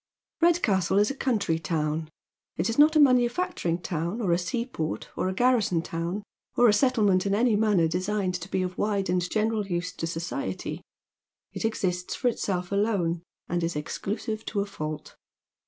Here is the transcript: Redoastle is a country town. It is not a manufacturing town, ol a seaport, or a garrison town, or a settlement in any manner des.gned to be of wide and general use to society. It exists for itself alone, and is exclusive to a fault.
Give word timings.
Redoastle 0.41 0.97
is 0.99 1.11
a 1.11 1.15
country 1.15 1.59
town. 1.59 2.09
It 2.57 2.71
is 2.71 2.79
not 2.79 2.95
a 2.95 2.99
manufacturing 2.99 3.77
town, 3.83 4.19
ol 4.19 4.31
a 4.31 4.37
seaport, 4.39 5.09
or 5.15 5.29
a 5.29 5.33
garrison 5.35 5.83
town, 5.83 6.23
or 6.55 6.67
a 6.67 6.73
settlement 6.73 7.27
in 7.27 7.35
any 7.35 7.55
manner 7.55 7.87
des.gned 7.87 8.33
to 8.39 8.49
be 8.49 8.63
of 8.63 8.79
wide 8.79 9.11
and 9.11 9.21
general 9.29 9.67
use 9.67 9.91
to 9.97 10.07
society. 10.07 10.81
It 11.53 11.65
exists 11.65 12.15
for 12.15 12.29
itself 12.29 12.71
alone, 12.71 13.21
and 13.47 13.63
is 13.63 13.75
exclusive 13.75 14.43
to 14.45 14.61
a 14.61 14.65
fault. 14.65 15.15